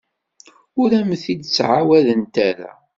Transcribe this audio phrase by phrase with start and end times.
[0.81, 2.71] Ur am-t-id-ttɛawadent ara.